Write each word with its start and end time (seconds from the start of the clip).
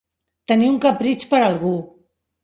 Tenir 0.51 0.69
un 0.75 0.79
capritx 0.85 1.27
per 1.33 1.41
algú. 1.49 1.75